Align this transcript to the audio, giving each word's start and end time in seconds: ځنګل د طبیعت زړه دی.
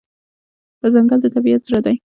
ځنګل 0.93 1.19
د 1.21 1.25
طبیعت 1.35 1.61
زړه 1.67 1.79
دی. 1.85 1.95